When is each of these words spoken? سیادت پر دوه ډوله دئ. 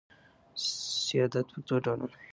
سیادت 1.07 1.47
پر 1.51 1.61
دوه 1.67 1.77
ډوله 1.83 2.05
دئ. 2.11 2.17